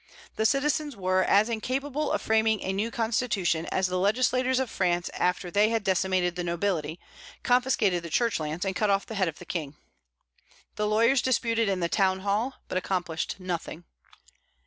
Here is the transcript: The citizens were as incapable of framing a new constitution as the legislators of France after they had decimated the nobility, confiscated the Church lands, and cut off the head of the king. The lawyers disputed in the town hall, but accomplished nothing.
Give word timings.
The 0.35 0.47
citizens 0.47 0.95
were 0.95 1.23
as 1.23 1.47
incapable 1.47 2.11
of 2.11 2.23
framing 2.23 2.63
a 2.63 2.73
new 2.73 2.89
constitution 2.89 3.67
as 3.67 3.85
the 3.85 3.99
legislators 3.99 4.59
of 4.59 4.67
France 4.71 5.11
after 5.13 5.51
they 5.51 5.69
had 5.69 5.83
decimated 5.83 6.35
the 6.35 6.43
nobility, 6.43 6.99
confiscated 7.43 8.01
the 8.01 8.09
Church 8.09 8.39
lands, 8.39 8.65
and 8.65 8.75
cut 8.75 8.89
off 8.89 9.05
the 9.05 9.13
head 9.13 9.27
of 9.27 9.37
the 9.37 9.45
king. 9.45 9.75
The 10.75 10.87
lawyers 10.87 11.21
disputed 11.21 11.69
in 11.69 11.81
the 11.81 11.87
town 11.87 12.21
hall, 12.21 12.55
but 12.67 12.79
accomplished 12.79 13.35
nothing. 13.37 13.83